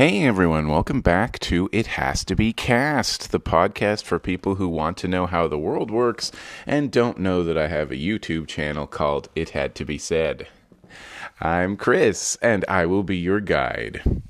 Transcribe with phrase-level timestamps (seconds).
[0.00, 4.66] Hey everyone, welcome back to It Has to Be Cast, the podcast for people who
[4.66, 6.32] want to know how the world works
[6.66, 10.48] and don't know that I have a YouTube channel called It Had to Be Said.
[11.38, 14.22] I'm Chris, and I will be your guide.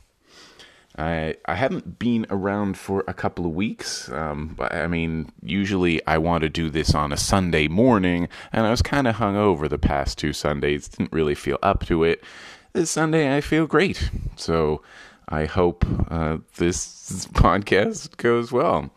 [0.98, 4.08] I I haven't been around for a couple of weeks.
[4.08, 8.70] Um, I mean, usually I want to do this on a Sunday morning, and I
[8.70, 10.88] was kind of hung over the past two Sundays.
[10.88, 12.24] Didn't really feel up to it.
[12.72, 14.10] This Sunday I feel great.
[14.34, 14.82] So
[15.30, 18.90] I hope uh, this podcast goes well.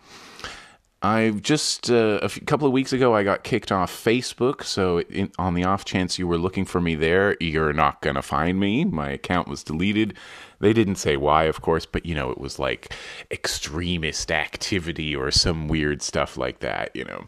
[1.04, 5.32] I've just uh, a couple of weeks ago I got kicked off Facebook, so in,
[5.38, 8.86] on the off chance you were looking for me there, you're not gonna find me.
[8.86, 10.16] My account was deleted.
[10.60, 12.96] They didn't say why, of course, but you know it was like
[13.32, 16.92] extremist activity or some weird stuff like that.
[16.96, 17.28] You know,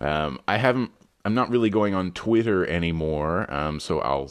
[0.00, 0.92] um, I haven't.
[1.24, 4.30] I'm not really going on Twitter anymore, um, so I'll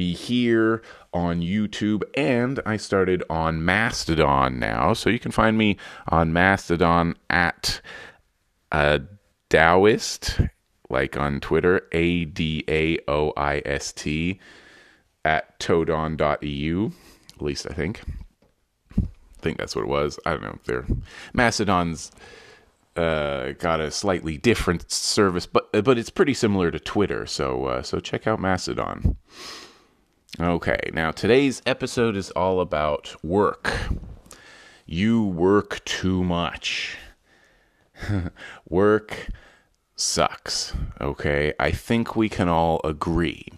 [0.00, 0.80] be here
[1.12, 4.94] on YouTube, and I started on Mastodon now.
[4.94, 5.76] So you can find me
[6.08, 7.82] on Mastodon at
[8.72, 9.02] a
[9.50, 10.48] Daoist,
[10.88, 14.40] like on Twitter, A D A O I S T,
[15.22, 16.90] at todon.eu,
[17.34, 18.00] at least I think.
[18.98, 20.18] I think that's what it was.
[20.24, 20.58] I don't know.
[20.64, 20.86] They're
[21.34, 22.10] Mastodon's
[22.96, 27.26] uh, got a slightly different service, but but it's pretty similar to Twitter.
[27.26, 29.18] So uh, so check out Mastodon.
[30.38, 33.88] Okay, now today's episode is all about work.
[34.86, 36.96] You work too much.
[38.68, 39.28] work
[39.96, 41.52] sucks, okay?
[41.58, 43.48] I think we can all agree.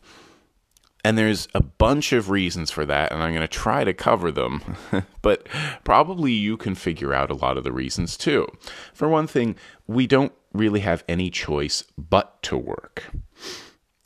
[1.05, 4.33] And there's a bunch of reasons for that, and I'm going to try to cover
[4.33, 4.77] them.
[5.23, 5.47] but
[5.85, 8.47] probably you can figure out a lot of the reasons too.
[8.95, 9.57] For one thing,
[9.87, 13.11] we don't really have any choice but to work.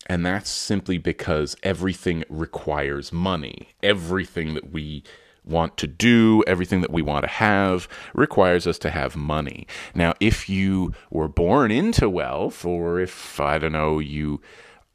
[0.07, 3.71] And that's simply because everything requires money.
[3.83, 5.03] Everything that we
[5.45, 9.67] want to do, everything that we want to have, requires us to have money.
[9.95, 14.41] Now, if you were born into wealth, or if, I don't know, you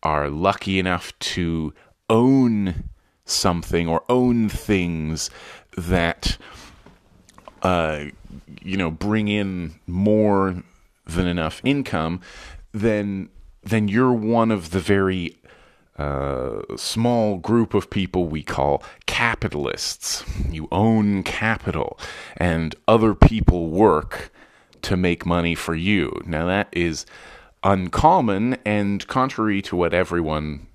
[0.04, 1.74] are lucky enough to
[2.10, 2.90] own
[3.26, 5.30] something or own things
[5.78, 6.38] that,
[7.62, 8.06] uh,
[8.62, 10.64] you know, bring in more
[11.06, 12.20] than enough income,
[12.74, 13.30] then
[13.64, 15.38] then you're one of the very
[15.98, 20.24] uh, small group of people we call capitalists.
[20.50, 22.00] You own capital,
[22.38, 24.32] and other people work
[24.82, 26.20] to make money for you.
[26.26, 27.06] Now, that is
[27.64, 30.68] uncommon, and contrary to what everyone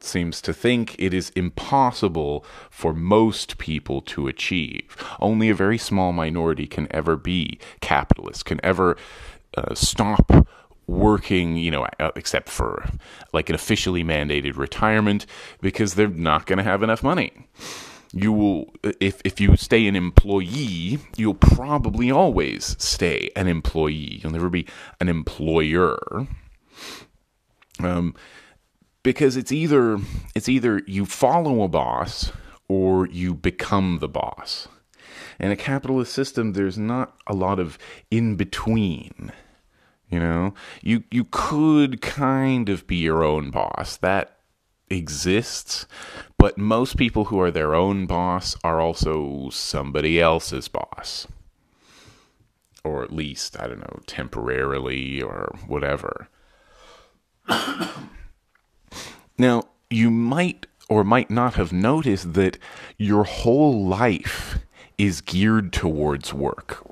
[0.00, 4.96] seems to think, it is impossible for most people to achieve.
[5.18, 8.98] Only a very small minority can ever be capitalist, can ever
[9.56, 10.46] uh, stop
[10.86, 12.88] working, you know, uh, except for
[13.32, 15.26] like an officially mandated retirement
[15.60, 17.48] because they're not going to have enough money.
[18.12, 24.20] You will, if, if you stay an employee, you'll probably always stay an employee.
[24.22, 24.66] You'll never be
[25.00, 25.98] an employer.
[27.80, 28.14] Um,
[29.02, 29.98] because it's either
[30.34, 32.32] it's either you follow a boss
[32.68, 34.66] or you become the boss.
[35.38, 37.78] In a capitalist system, there's not a lot of
[38.10, 39.32] in between.
[40.14, 43.96] You know, you you could kind of be your own boss.
[43.96, 44.38] That
[44.88, 45.86] exists,
[46.38, 51.26] but most people who are their own boss are also somebody else's boss.
[52.84, 56.28] Or at least, I don't know, temporarily or whatever.
[59.36, 62.56] now, you might or might not have noticed that
[62.98, 64.60] your whole life
[64.98, 66.84] is geared towards work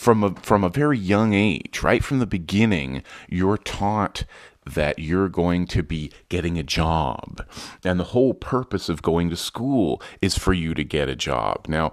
[0.00, 4.24] from a from a very young age, right from the beginning, you're taught
[4.64, 7.46] that you're going to be getting a job.
[7.84, 11.66] And the whole purpose of going to school is for you to get a job.
[11.68, 11.92] Now,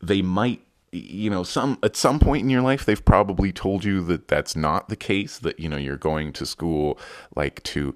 [0.00, 0.62] they might
[0.94, 4.54] you know some at some point in your life they've probably told you that that's
[4.54, 6.98] not the case that you know you're going to school
[7.34, 7.94] like to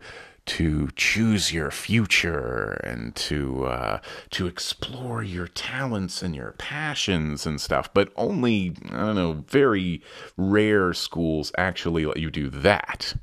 [0.48, 4.00] to choose your future and to uh,
[4.30, 7.92] to explore your talents and your passions and stuff.
[7.92, 10.02] But only I don't know, very
[10.38, 13.14] rare schools actually let you do that.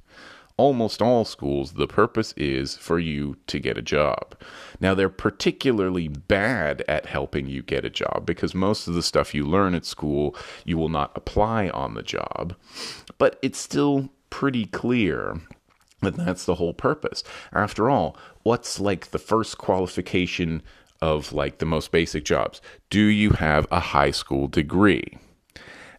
[0.58, 4.38] Almost all schools, the purpose is for you to get a job.
[4.80, 9.36] Now, they're particularly bad at helping you get a job because most of the stuff
[9.36, 12.56] you learn at school you will not apply on the job.
[13.18, 15.42] But it's still pretty clear
[16.02, 17.24] that that's the whole purpose.
[17.52, 20.62] After all, what's like the first qualification
[21.02, 22.62] of like the most basic jobs?
[22.90, 25.18] Do you have a high school degree?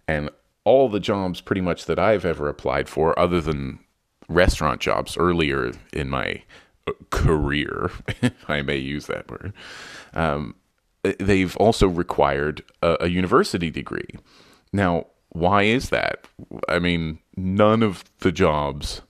[0.08, 0.30] And
[0.64, 3.80] all the jobs pretty much that I've ever applied for, other than
[4.28, 6.42] restaurant jobs earlier in my
[6.86, 9.52] uh, career, if I may use that word,
[10.14, 10.54] um,
[11.18, 14.10] they've also required a, a university degree.
[14.72, 16.26] Now, why is that?
[16.68, 19.02] I mean, none of the jobs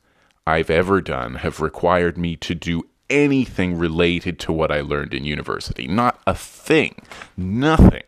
[0.46, 5.24] I've ever done have required me to do anything related to what I learned in
[5.24, 5.86] university.
[5.86, 6.96] Not a thing.
[7.36, 8.02] Nothing.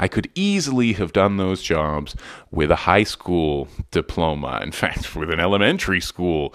[0.00, 2.16] I could easily have done those jobs
[2.50, 4.60] with a high school diploma.
[4.62, 6.54] In fact, with an elementary school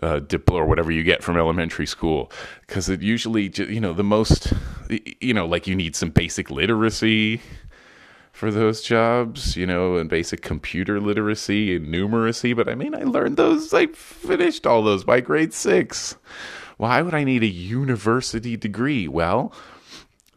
[0.00, 2.30] uh, diploma or whatever you get from elementary school,
[2.60, 4.52] because it usually, you know, the most,
[5.20, 7.40] you know, like you need some basic literacy
[8.30, 12.54] for those jobs, you know, and basic computer literacy and numeracy.
[12.54, 16.14] But I mean, I learned those, I finished all those by grade six.
[16.76, 19.08] Why would I need a university degree?
[19.08, 19.52] Well,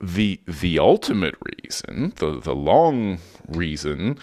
[0.01, 4.17] the the ultimate reason, the the long reason,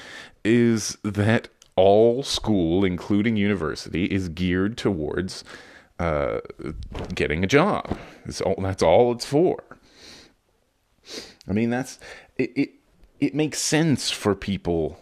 [0.44, 5.44] is that all school, including university, is geared towards
[5.98, 6.40] uh,
[7.14, 7.98] getting a job.
[8.24, 9.62] That's all, that's all it's for.
[11.48, 11.98] I mean, that's
[12.38, 12.70] it, it.
[13.20, 15.00] It makes sense for people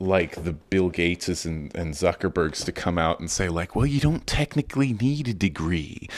[0.00, 4.00] like the Bill Gateses and, and Zuckerbergs to come out and say, like, well, you
[4.00, 6.08] don't technically need a degree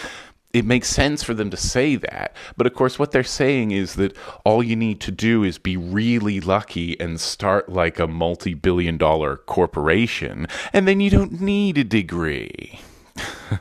[0.57, 2.35] it makes sense for them to say that.
[2.57, 5.77] But of course, what they're saying is that all you need to do is be
[5.77, 11.77] really lucky and start like a multi billion dollar corporation, and then you don't need
[11.77, 12.81] a degree.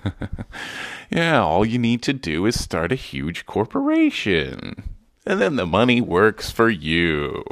[1.10, 4.96] yeah, all you need to do is start a huge corporation,
[5.26, 7.44] and then the money works for you.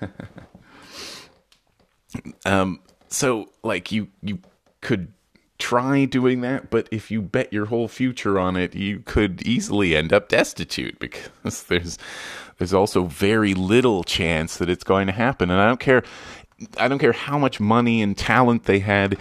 [2.46, 2.78] um,
[3.08, 4.38] so, like, you, you
[4.80, 5.12] could
[5.58, 9.96] try doing that, but if you bet your whole future on it, you could easily
[9.96, 11.98] end up destitute because there's
[12.58, 15.50] there's also very little chance that it's going to happen.
[15.50, 16.02] And I don't care
[16.78, 19.18] I don't care how much money and talent they had.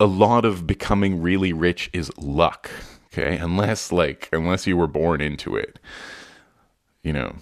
[0.00, 2.70] A lot of becoming really rich is luck,
[3.06, 3.36] okay?
[3.36, 5.78] Unless like unless you were born into it.
[7.02, 7.36] You know.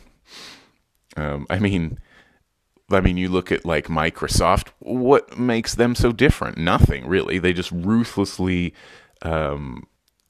[1.16, 1.98] Um, I mean,
[2.94, 6.58] I mean, you look at like Microsoft, what makes them so different?
[6.58, 7.38] Nothing really.
[7.38, 8.74] They just ruthlessly
[9.22, 9.86] um,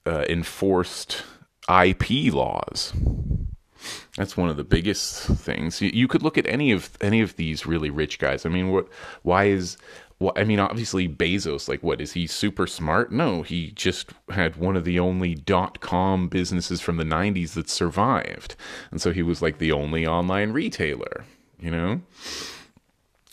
[0.07, 1.25] uh, enforced
[1.69, 2.93] IP laws.
[4.17, 5.81] That's one of the biggest things.
[5.81, 8.47] You, could look at any of any of these really rich guys.
[8.47, 8.89] I mean, what?
[9.23, 9.77] Why is?
[10.19, 11.69] Well, I mean, obviously Bezos.
[11.69, 13.11] Like, what is he super smart?
[13.11, 17.69] No, he just had one of the only dot com businesses from the '90s that
[17.69, 18.55] survived,
[18.91, 21.25] and so he was like the only online retailer
[21.63, 22.03] you know?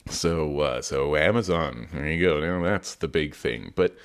[0.07, 2.39] So, uh, so Amazon, there you go.
[2.39, 3.73] Now that's the big thing.
[3.75, 3.95] But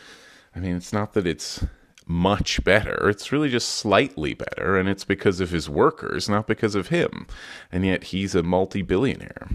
[0.55, 1.65] I mean, it's not that it's
[2.06, 3.09] much better.
[3.09, 7.26] It's really just slightly better, and it's because of his workers, not because of him.
[7.73, 9.49] And yet he's a multi billionaire.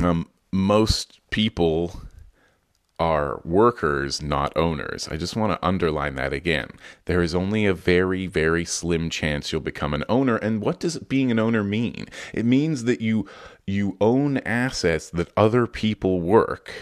[0.00, 2.00] Um, most people
[3.00, 5.08] are workers, not owners.
[5.08, 6.68] I just want to underline that again.
[7.06, 10.36] There is only a very, very slim chance you'll become an owner.
[10.36, 12.06] And what does being an owner mean?
[12.34, 13.26] It means that you
[13.66, 16.72] you own assets that other people work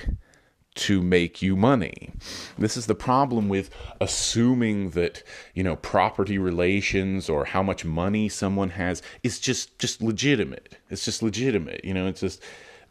[0.75, 2.13] to make you money.
[2.57, 3.69] This is the problem with
[4.01, 10.03] assuming that, you know, property relations or how much money someone has is just just
[10.03, 10.77] legitimate.
[10.91, 11.85] It's just legitimate.
[11.85, 12.43] You know, it's just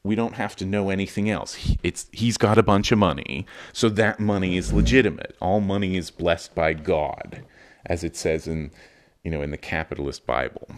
[0.03, 1.75] we don't have to know anything else.
[1.83, 5.35] It's he's got a bunch of money, so that money is legitimate.
[5.39, 7.43] All money is blessed by God,
[7.85, 8.71] as it says in
[9.23, 10.67] you know in the capitalist Bible.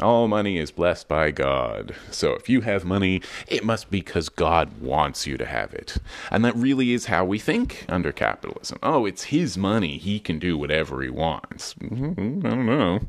[0.00, 1.94] All money is blessed by God.
[2.10, 5.96] So if you have money, it must be because God wants you to have it.
[6.30, 8.78] And that really is how we think under capitalism.
[8.82, 9.96] Oh, it's his money.
[9.98, 11.74] He can do whatever he wants.
[11.74, 12.46] Mm-hmm.
[12.46, 13.00] I don't know.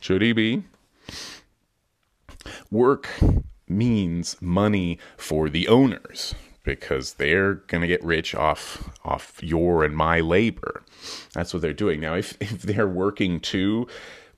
[0.00, 0.64] Should he be?
[2.70, 3.08] Work
[3.68, 9.96] means money for the owners because they're going to get rich off off your and
[9.96, 10.82] my labor.
[11.32, 12.00] That's what they're doing.
[12.00, 13.86] Now if if they're working too,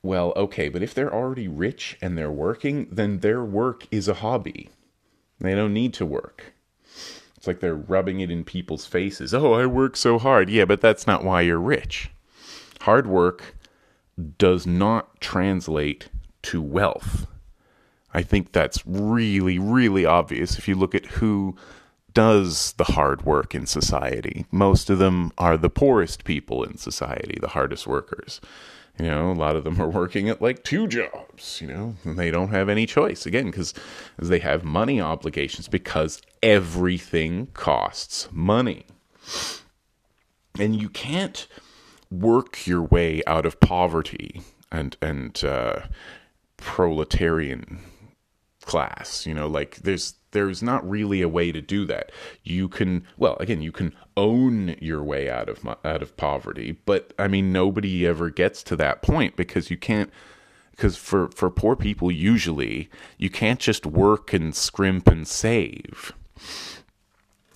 [0.03, 4.15] well, okay, but if they're already rich and they're working, then their work is a
[4.15, 4.71] hobby.
[5.41, 6.55] They don't need to work.
[7.37, 9.35] It's like they're rubbing it in people's faces.
[9.35, 10.49] Oh, I work so hard.
[10.49, 12.11] Yeah, but that's not why you're rich.
[12.81, 13.55] Hard work
[14.39, 16.09] does not translate
[16.43, 17.27] to wealth.
[18.15, 21.57] I think that's really, really obvious if you look at who
[22.15, 24.47] does the hard work in society.
[24.51, 28.41] Most of them are the poorest people in society, the hardest workers.
[28.99, 32.19] You know, a lot of them are working at like two jobs, you know, and
[32.19, 33.75] they don't have any choice again because
[34.19, 38.87] they have money obligations because everything costs money.
[40.59, 41.47] And you can't
[42.11, 44.41] work your way out of poverty
[44.73, 45.81] and and uh,
[46.57, 47.81] proletarian
[48.67, 52.13] class you know like there's there's not really a way to do that.
[52.45, 57.15] You can well again you can own your way out of out of poverty but
[57.19, 60.11] i mean nobody ever gets to that point because you can't
[60.73, 66.13] because for for poor people usually you can't just work and scrimp and save.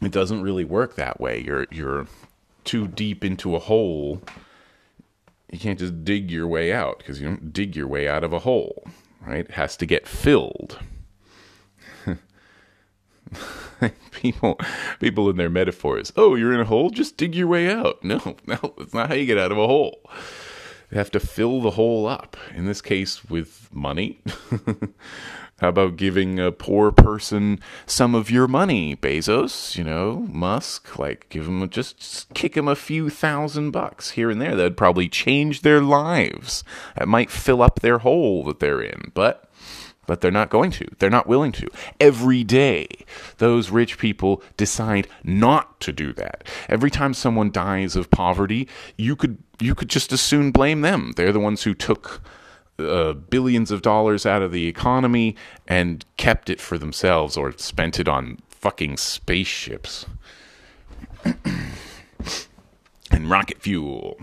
[0.01, 1.43] It doesn't really work that way.
[1.43, 2.07] You're you're
[2.65, 4.23] too deep into a hole.
[5.53, 8.33] You can't just dig your way out because you don't dig your way out of
[8.33, 8.85] a hole
[9.27, 9.41] right?
[9.41, 10.79] It has to get filled
[14.13, 14.59] people
[14.99, 16.13] people in their metaphors.
[16.17, 16.91] Oh you're in a hole?
[16.91, 18.03] Just dig your way out.
[18.03, 20.01] No no that's not how you get out of a hole.
[20.91, 22.37] You have to fill the hole up.
[22.55, 24.21] In this case with money.
[25.61, 29.77] How about giving a poor person some of your money bezos?
[29.77, 34.31] You know musk like give them just, just kick them a few thousand bucks here
[34.31, 34.57] and there.
[34.57, 36.65] That'd probably change their lives.
[36.97, 39.13] That might fill up their hole that they're in.
[39.13, 39.50] But
[40.11, 40.89] but they're not going to.
[40.99, 41.69] They're not willing to.
[42.01, 42.89] Every day,
[43.39, 46.43] those rich people decide not to do that.
[46.69, 51.13] Every time someone dies of poverty, you could you could just as soon blame them.
[51.15, 52.23] They're the ones who took
[52.81, 55.37] uh, billions of dollars out of the economy
[55.69, 60.07] and kept it for themselves or spent it on fucking spaceships
[63.13, 64.19] and rocket fuel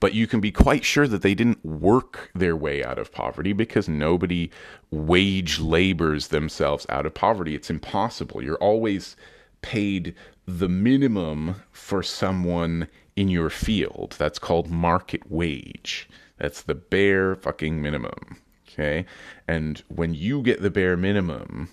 [0.00, 3.52] but you can be quite sure that they didn't work their way out of poverty
[3.52, 4.50] because nobody
[4.90, 7.54] wage labors themselves out of poverty.
[7.54, 8.42] It's impossible.
[8.42, 9.14] You're always
[9.60, 10.14] paid
[10.46, 14.16] the minimum for someone in your field.
[14.18, 16.08] That's called market wage.
[16.38, 18.38] That's the bare fucking minimum.
[18.66, 19.04] Okay?
[19.46, 21.68] And when you get the bare minimum,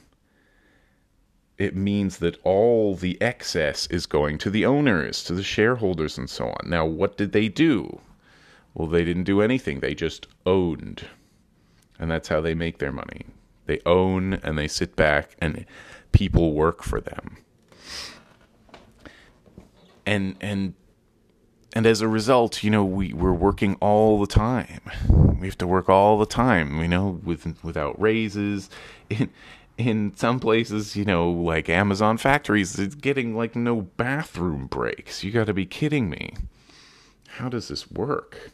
[1.58, 6.30] it means that all the excess is going to the owners, to the shareholders, and
[6.30, 6.70] so on.
[6.70, 8.02] Now, what did they do?
[8.78, 9.80] Well, they didn't do anything.
[9.80, 11.08] They just owned.
[11.98, 13.26] And that's how they make their money.
[13.66, 15.66] They own and they sit back and
[16.12, 17.38] people work for them.
[20.06, 20.76] And and
[21.74, 24.82] and as a result, you know, we, we're working all the time.
[25.10, 28.70] We have to work all the time, you know, with without raises.
[29.10, 29.32] In
[29.80, 35.24] in some places, you know, like Amazon factories, it's getting like no bathroom breaks.
[35.24, 36.36] You got to be kidding me.
[37.38, 38.52] How does this work?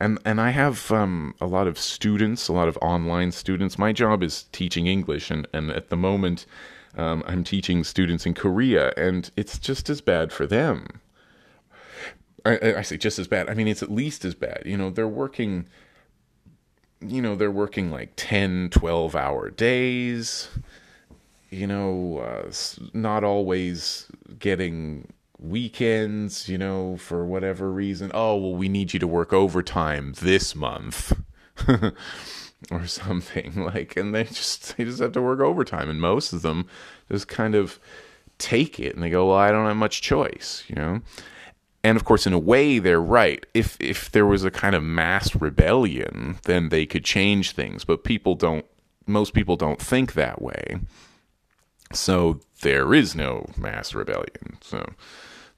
[0.00, 3.78] And and I have um, a lot of students, a lot of online students.
[3.78, 6.46] My job is teaching English, and and at the moment,
[6.96, 11.00] um, I'm teaching students in Korea, and it's just as bad for them.
[12.44, 13.50] I, I say just as bad.
[13.50, 14.62] I mean, it's at least as bad.
[14.64, 15.66] You know, they're working.
[17.02, 20.48] You know, they're working like 10, 12 hour days.
[21.50, 22.52] You know, uh,
[22.92, 24.06] not always
[24.38, 28.10] getting weekends, you know, for whatever reason.
[28.14, 31.12] Oh, well, we need you to work overtime this month.
[32.70, 36.42] or something like and they just they just have to work overtime and most of
[36.42, 36.66] them
[37.10, 37.78] just kind of
[38.38, 41.00] take it and they go well I don't have much choice you know
[41.82, 44.82] and of course in a way they're right if if there was a kind of
[44.82, 48.66] mass rebellion then they could change things but people don't
[49.06, 50.80] most people don't think that way
[51.92, 54.86] so there is no mass rebellion so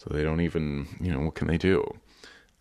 [0.03, 1.85] so they don't even, you know, what can they do?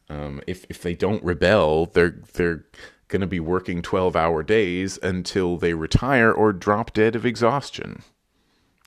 [0.09, 2.65] Um, if if they don't rebel, they're they're
[3.07, 8.03] going to be working twelve hour days until they retire or drop dead of exhaustion.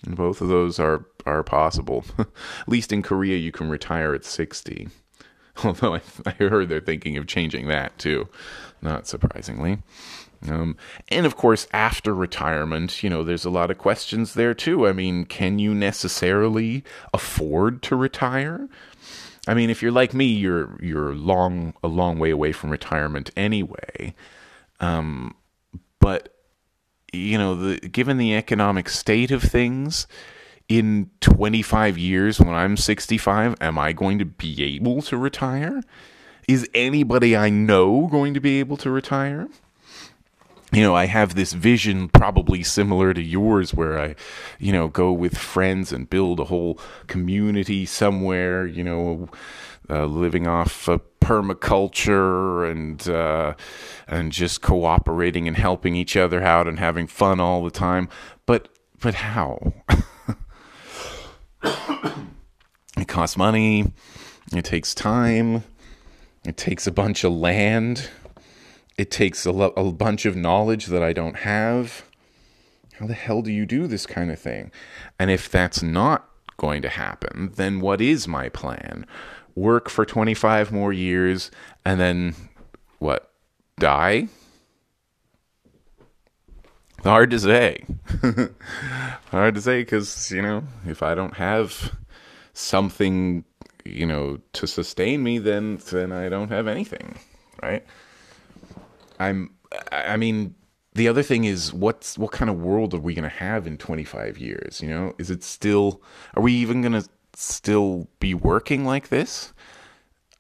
[0.05, 2.05] And both of those are are possible.
[2.19, 2.29] at
[2.69, 4.89] least in Korea, you can retire at sixty.
[5.65, 8.29] Although I, I heard they're thinking of changing that too,
[8.83, 9.79] not surprisingly.
[10.49, 10.77] Um,
[11.09, 14.87] and of course, after retirement, you know, there's a lot of questions there too.
[14.87, 18.69] I mean, can you necessarily afford to retire?
[19.47, 23.31] I mean, if you're like me, you're you're long a long way away from retirement
[23.37, 24.15] anyway.
[24.81, 25.35] Um,
[26.01, 26.35] but
[27.13, 30.07] you know, the, given the economic state of things,
[30.69, 35.83] in 25 years, when I'm 65, am I going to be able to retire?
[36.49, 39.49] Is anybody I know going to be able to retire?
[40.75, 44.17] You know, I have this vision probably similar to yours where I,
[44.59, 49.29] you know, go with friends and build a whole community somewhere, you know,
[49.89, 50.89] uh, living off
[51.21, 53.55] permaculture and uh,
[54.09, 58.09] and just cooperating and helping each other out and having fun all the time.
[58.45, 58.69] But
[59.01, 59.73] but how?
[62.99, 63.93] it costs money.
[64.53, 65.63] It takes time.
[66.45, 68.11] It takes a bunch of land
[68.97, 72.05] it takes a, lo- a bunch of knowledge that I don't have.
[72.99, 74.71] How the hell do you do this kind of thing?
[75.19, 79.07] And if that's not going to happen, then what is my plan?
[79.57, 81.51] Work for 25 more years
[81.85, 82.35] and then
[82.99, 83.31] what?
[83.79, 84.29] Die?
[87.03, 87.85] Hard to say.
[89.31, 91.93] Hard to say because, you know, if I don't have
[92.55, 93.45] something,
[93.85, 97.19] you know, to sustain me, then then I don't have anything,
[97.63, 97.85] right?
[99.19, 99.51] I'm
[99.91, 100.55] I mean,
[100.95, 103.79] the other thing is what's what kind of world are we going to have in
[103.79, 105.15] 25 years you know?
[105.19, 106.03] Is it still
[106.35, 109.53] are we even going to still be working like this?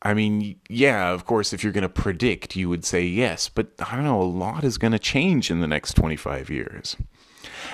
[0.03, 3.73] I mean yeah of course if you're going to predict you would say yes but
[3.81, 6.97] i don't know a lot is going to change in the next 25 years.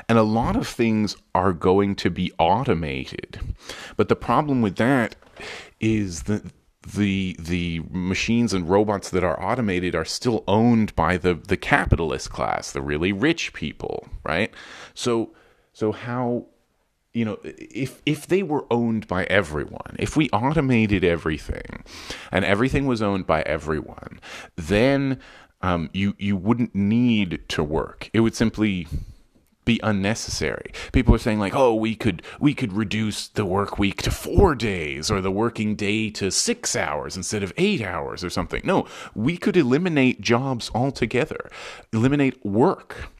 [0.08, 3.40] And a lot of things are going to be automated.
[3.96, 5.16] But the problem with that
[5.80, 6.44] is that
[6.94, 12.30] the the machines and robots that are automated are still owned by the the capitalist
[12.30, 14.52] class, the really rich people, right?
[14.94, 15.32] So
[15.72, 16.46] so how
[17.12, 21.82] you know if if they were owned by everyone if we automated everything
[22.30, 24.20] and everything was owned by everyone
[24.56, 25.18] then
[25.60, 28.86] um, you you wouldn't need to work it would simply
[29.64, 30.72] be unnecessary.
[30.92, 34.54] People are saying like, "Oh, we could we could reduce the work week to 4
[34.54, 38.86] days or the working day to 6 hours instead of 8 hours or something." No,
[39.14, 41.50] we could eliminate jobs altogether.
[41.92, 43.10] Eliminate work.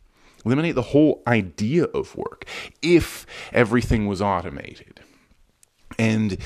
[0.45, 2.47] Eliminate the whole idea of work
[2.81, 5.01] if everything was automated.
[5.99, 6.39] And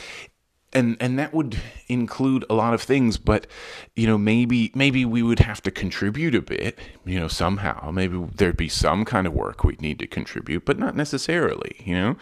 [0.74, 1.56] and and that would
[1.88, 3.46] include a lot of things but
[3.94, 7.90] you know maybe maybe we would have to contribute a bit you know somehow.
[7.90, 11.94] Maybe there'd be some kind of work we'd need to contribute but not necessarily you
[11.94, 12.16] know?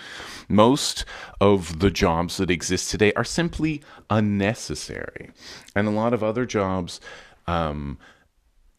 [0.48, 1.04] Most
[1.40, 5.30] of the jobs that exist today are simply unnecessary.
[5.74, 7.00] And a lot of other jobs
[7.46, 7.98] um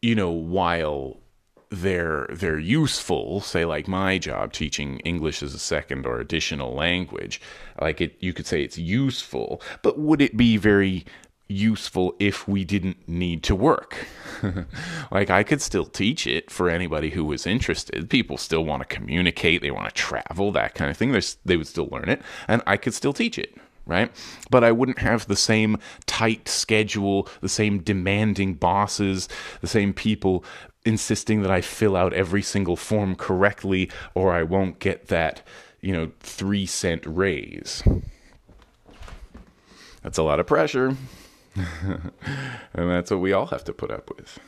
[0.00, 1.18] you know while
[1.74, 7.40] they're they're useful say like my job teaching english as a second or additional language
[7.80, 11.04] like it you could say it's useful but would it be very
[11.48, 14.06] useful if we didn't need to work?
[15.10, 18.10] Like i could still teach it for anybody who was interested.
[18.10, 21.12] People still want to communicate they want to travel that kind of thing.
[21.12, 24.10] There's, they would still learn it and i could still teach it right?
[24.50, 25.76] But I wouldn't have the same
[26.06, 29.28] tight schedule, the same demanding bosses,
[29.60, 30.42] the same people
[30.84, 35.42] insisting that I fill out every single form correctly or I won't get that,
[35.80, 37.82] you know, three cent raise.
[40.02, 40.96] That's a lot of pressure.
[41.56, 42.12] and
[42.74, 44.38] that's what we all have to put up with.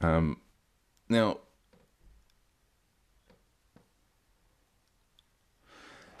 [0.00, 0.38] Um,
[1.08, 1.38] now,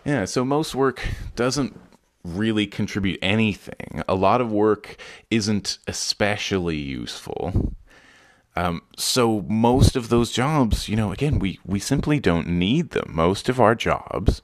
[0.04, 1.02] yeah, so most work
[1.34, 1.78] doesn't
[2.22, 4.02] really contribute anything.
[4.06, 4.96] A lot of work
[5.30, 7.74] isn't especially useful.
[8.54, 13.10] Um, so most of those jobs, you know, again, we we simply don't need them.
[13.14, 14.42] Most of our jobs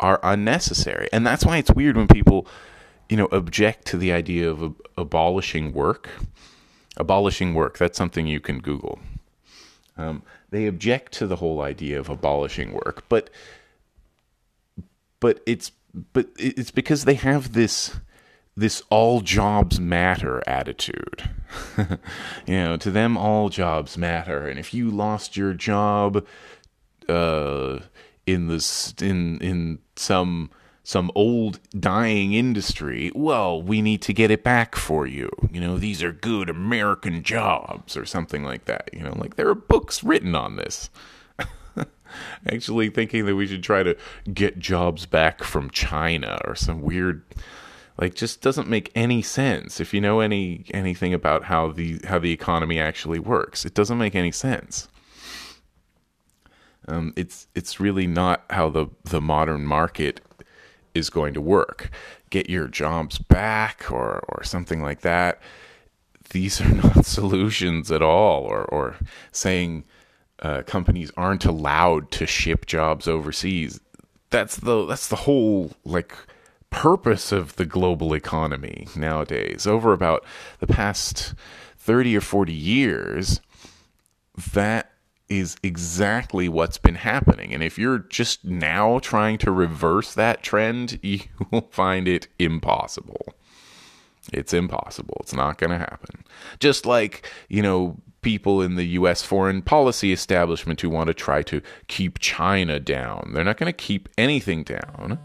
[0.00, 2.46] are unnecessary, and that's why it's weird when people,
[3.08, 6.08] you know, object to the idea of ab- abolishing work.
[6.96, 7.76] Abolishing work.
[7.76, 8.98] That's something you can Google.
[9.96, 13.30] Um, they object to the whole idea of abolishing work, but
[15.20, 15.70] but it's
[16.12, 17.96] but it's because they have this
[18.56, 21.28] this all jobs matter attitude.
[22.46, 26.24] you know, to them all jobs matter, and if you lost your job
[27.08, 27.78] uh,
[28.26, 30.50] in this in in some
[30.84, 35.30] some old dying industry, well, we need to get it back for you.
[35.50, 38.90] You know, these are good American jobs or something like that.
[38.92, 40.90] You know, like there are books written on this.
[42.46, 43.96] Actually, thinking that we should try to
[44.32, 47.22] get jobs back from China or some weird
[47.98, 49.80] like just doesn't make any sense.
[49.80, 53.98] If you know any anything about how the how the economy actually works it doesn't
[53.98, 54.88] make any sense.
[56.86, 60.20] Um, it's it's really not how the the modern market
[60.94, 61.90] is going to work.
[62.30, 65.40] Get your jobs back or or something like that.
[66.30, 68.96] These are not solutions at all or or
[69.32, 69.84] saying
[70.40, 73.80] uh, companies aren't allowed to ship jobs overseas.
[74.30, 76.14] That's the that's the whole like
[76.74, 79.64] purpose of the global economy nowadays.
[79.64, 80.24] Over about
[80.58, 81.32] the past
[81.78, 83.40] 30 or 40 years,
[84.52, 84.90] that
[85.28, 87.54] is exactly what's been happening.
[87.54, 91.20] And if you're just now trying to reverse that trend, you
[91.52, 93.34] will find it impossible.
[94.32, 95.18] It's impossible.
[95.20, 96.24] It's not going to happen.
[96.58, 101.42] Just like, you know, people in the US foreign policy establishment who want to try
[101.42, 103.30] to keep China down.
[103.32, 105.20] They're not going to keep anything down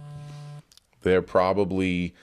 [1.02, 2.14] they're probably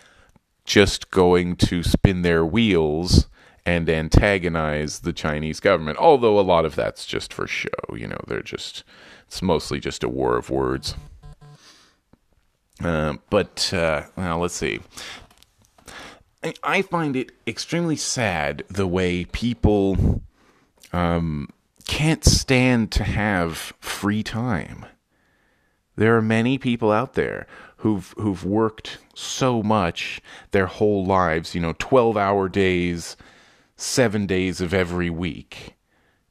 [0.64, 3.28] just going to spin their wheels
[3.64, 5.98] and antagonize the Chinese government.
[5.98, 8.84] Although a lot of that's just for show, you know, they're just,
[9.26, 10.94] it's mostly just a war of words.
[12.82, 14.80] Uh, but, uh, well, let's see.
[16.62, 20.22] I find it extremely sad the way people
[20.92, 21.48] um,
[21.88, 24.86] can't stand to have free time.
[25.96, 31.60] There are many people out there who've who've worked so much their whole lives, you
[31.60, 33.16] know, 12-hour days,
[33.76, 35.74] 7 days of every week.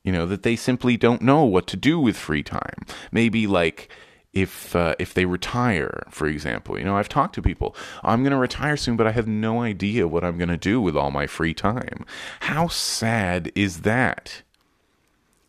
[0.04, 2.86] You know, that they simply don't know what to do with free time.
[3.12, 3.90] Maybe like
[4.36, 6.78] if uh, if they retire, for example.
[6.78, 7.76] You know, I've talked to people.
[8.04, 10.80] I'm going to retire soon, but I have no idea what I'm going to do
[10.80, 12.06] with all my free time.
[12.42, 14.44] How sad is that?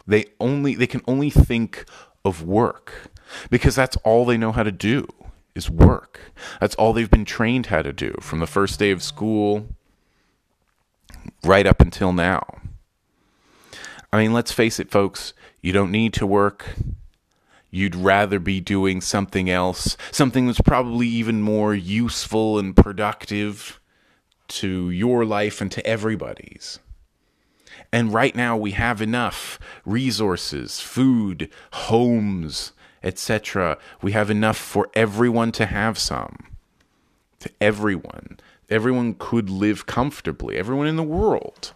[0.07, 1.85] They only they can only think
[2.25, 3.11] of work
[3.51, 5.07] because that's all they know how to do
[5.57, 6.21] is work.
[6.61, 9.67] That's all they've been trained how to do from the first day of school
[11.43, 12.61] right up until now.
[14.13, 16.77] I mean, let's face it, folks, you don't need to work.
[17.71, 23.81] You'd rather be doing something else, something that's probably even more useful and productive
[24.49, 26.79] to your life and to everybody's.
[27.93, 32.73] And right now, we have enough resources, food, homes,
[33.07, 33.79] etc.
[34.03, 36.37] We have enough for everyone to have some.
[37.39, 38.41] To everyone.
[38.69, 41.73] Everyone could live comfortably, everyone in the world.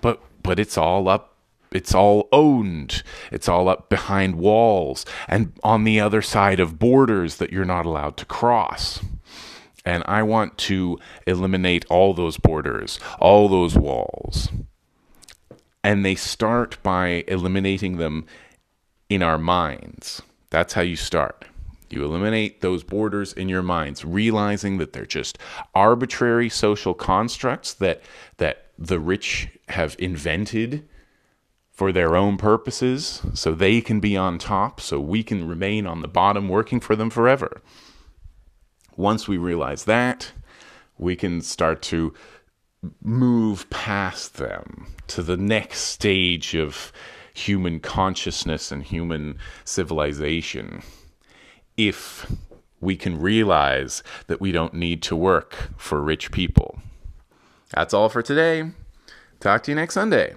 [0.00, 1.34] But but it's all up
[1.72, 3.02] it's all owned.
[3.30, 7.84] It's all up behind walls and on the other side of borders that you're not
[7.84, 9.00] allowed to cross.
[9.84, 14.48] And I want to eliminate all those borders, all those walls.
[15.84, 18.26] And they start by eliminating them
[19.08, 20.22] in our minds.
[20.50, 21.44] That's how you start.
[21.90, 25.38] You eliminate those borders in your minds, realizing that they're just
[25.74, 28.02] arbitrary social constructs that
[28.36, 30.86] that the rich have invented
[31.70, 36.02] for their own purposes so they can be on top so we can remain on
[36.02, 37.60] the bottom working for them forever.
[38.96, 40.32] Once we realize that,
[40.98, 42.12] we can start to
[43.02, 46.92] move past them to the next stage of
[47.38, 50.82] human consciousness and human civilization
[51.76, 52.30] if
[52.80, 56.80] we can realize that we don't need to work for rich people.
[57.70, 58.70] That's all for today.
[59.40, 60.34] Talk to you next Sunday.